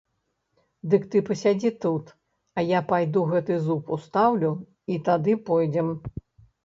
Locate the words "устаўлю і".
3.99-5.01